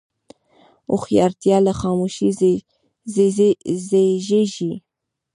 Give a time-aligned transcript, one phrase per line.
[0.91, 2.29] هوښیارتیا له خاموشۍ
[3.87, 4.73] زیږېږي.